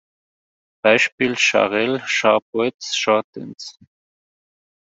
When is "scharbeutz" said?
2.07-2.95